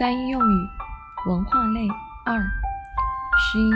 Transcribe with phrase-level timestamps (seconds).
[0.00, 0.68] 翻译用语，
[1.28, 1.88] 文化类
[2.24, 2.38] 二。
[2.38, 3.70] 十一，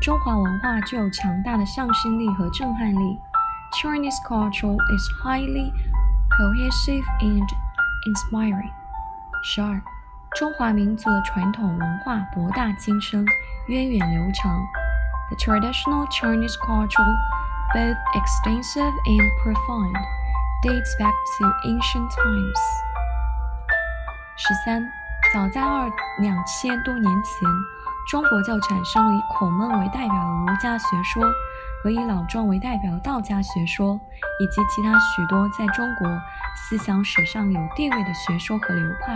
[0.00, 3.18] 中华文化具有强大的向心力和震撼力。
[3.72, 5.72] Chinese culture is highly
[6.38, 7.48] cohesive and
[8.06, 8.70] inspiring.
[9.42, 9.82] 十二，
[10.36, 13.24] 中华民族的传统文化博大精深，
[13.68, 14.58] 源远流长。
[15.30, 17.16] The traditional Chinese culture,
[17.72, 19.96] both extensive and profound,
[20.62, 22.60] dates back to ancient times.
[24.36, 24.82] 十三，
[25.31, 25.87] 早在二
[26.19, 27.47] 两千多年前，
[28.09, 31.23] 中国就产生了以孔孟为代表的儒家学说。
[31.81, 33.97] 和以老庄为代表的道家学说，
[34.41, 36.09] 以及其他许多在中国
[36.53, 39.15] 思想史上有地位的学说和流派。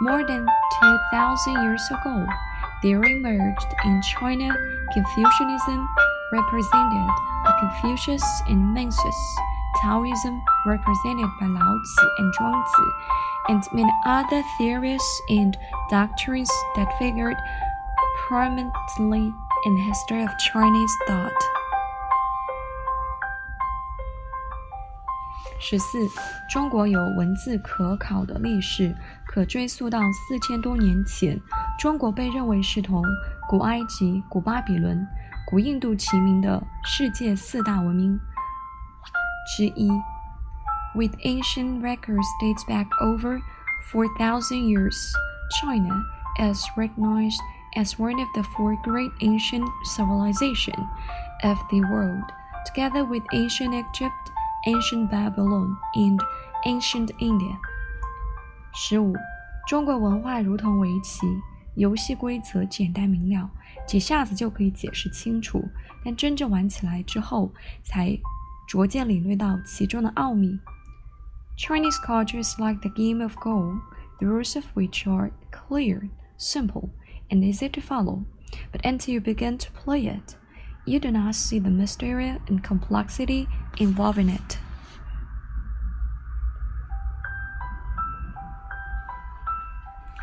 [0.00, 2.24] More than two thousand years ago,
[2.82, 4.56] there emerged in China
[4.94, 5.86] Confucianism,
[6.32, 7.08] represented
[7.44, 9.20] by Confucius and Mencius,
[9.82, 12.88] Taoism, represented by Lao Tzu and Zhuangzi,
[13.47, 15.55] and many other theories and
[15.89, 17.35] doctrines that figured
[18.27, 19.33] prominently
[19.65, 21.31] in the history of Chinese thought.
[25.59, 26.09] 十四，
[26.49, 28.95] 中国有文字可考的历史，
[29.27, 31.39] 可追溯到四千多年前。
[31.77, 33.03] 中国被认为是同
[33.47, 35.07] 古埃及、古巴比伦、
[35.47, 38.19] 古印度齐名的世界四大文明
[39.55, 39.91] 之一。
[40.95, 43.41] With ancient records dates back over
[43.91, 44.95] four thousand years,
[45.61, 46.03] China
[46.39, 47.39] is recognized
[47.75, 50.87] as one of the four great ancient civilizations
[51.43, 52.23] of the world,
[52.65, 54.13] together with ancient Egypt.
[54.67, 56.21] Ancient Babylon and
[56.65, 57.57] Ancient India。
[58.75, 59.15] 十五，
[59.67, 61.25] 中国文化如同围棋，
[61.73, 63.49] 游戏规则简单明了，
[63.87, 65.67] 几下子就可以解释清楚。
[66.05, 67.51] 但真正玩起来之后，
[67.83, 68.15] 才
[68.67, 70.59] 逐渐领略到其中的奥秘。
[71.57, 73.81] Chinese culture is like the game of Go,
[74.19, 76.89] the rules of which are clear, simple,
[77.29, 78.25] and easy to follow.
[78.71, 80.35] But until you begin to play it,
[80.85, 83.47] you do not see the mystery and complexity
[83.77, 84.57] involving it.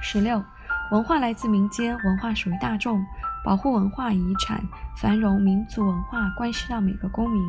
[0.00, 0.44] 十六，
[0.92, 3.04] 文化来自民间，文化属于大众。
[3.44, 4.60] 保护文化遗产，
[4.96, 7.40] 繁荣民族文化关系到每个公民。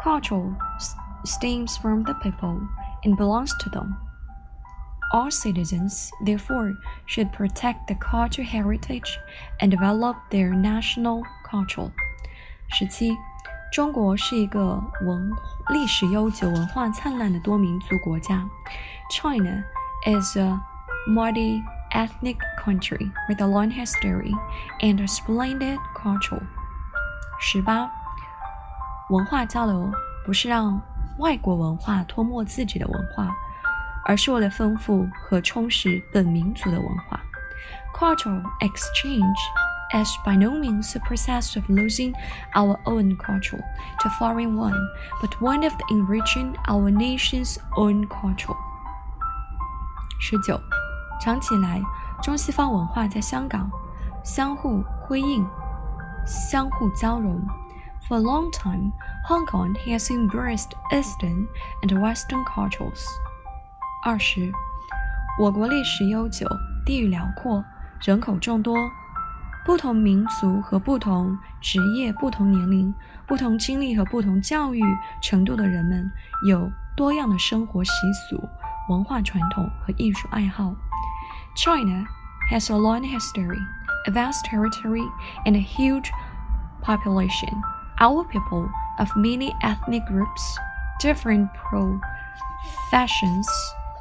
[0.00, 0.54] Culture
[1.24, 2.60] stems from the people
[3.04, 3.96] and belongs to them.
[5.12, 6.74] All citizens, therefore,
[7.06, 9.18] should protect the cultural heritage
[9.60, 11.90] and develop their national culture.
[12.68, 13.14] 十七，
[13.70, 15.30] 中国是一个文
[15.68, 18.42] 历史悠久、文化灿烂的多民族国家。
[19.10, 19.62] China
[20.06, 20.58] is a
[21.06, 24.32] multi-ethnic country with a long history
[24.80, 26.40] and a splendid culture.
[27.38, 27.90] 十八，
[29.10, 29.92] 文化交流
[30.24, 30.80] 不是让
[31.18, 33.28] 外国文化吞没自己的文化，
[34.04, 37.20] 而是为了丰富和充实本民族的文化。
[37.94, 39.38] Cultural exchange
[39.92, 42.14] is by no means a process of losing
[42.54, 43.60] our own culture
[44.00, 44.74] to foreign one,
[45.20, 48.56] but one of enriching our nation's own culture.
[50.18, 50.58] 十九，
[51.20, 51.82] 长期以来，
[52.22, 53.70] 中西方文化在香港
[54.24, 55.46] 相互辉映、
[56.26, 57.40] 相互交融。
[58.08, 58.92] For a long time,
[59.28, 61.46] Hong Kong has embraced Eastern
[61.82, 63.04] and Western cultures.
[64.04, 64.52] 二十，
[65.40, 66.46] 我国历史悠久，
[66.84, 67.64] 地域辽阔，
[68.00, 68.76] 人口众多。
[69.64, 72.92] 不同民族和不同职业、不同年龄、
[73.28, 74.82] 不同经历和不同教育
[75.22, 76.10] 程度的人们，
[76.48, 77.90] 有多样的生活习
[78.28, 78.48] 俗、
[78.88, 80.74] 文化传统和艺术爱好。
[81.54, 82.04] China
[82.50, 83.60] has a long history,
[84.08, 85.06] a vast territory,
[85.44, 86.10] and a huge
[86.82, 87.62] population.
[88.00, 88.68] Our people
[88.99, 90.57] of many ethnic groups,
[90.99, 93.47] different professions,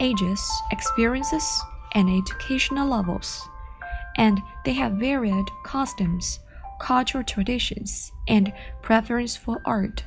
[0.00, 1.44] ages, experiences,
[1.92, 3.48] and educational levels.
[4.16, 6.40] And they have varied customs,
[6.80, 8.52] cultural traditions, and
[8.82, 10.04] preference for art,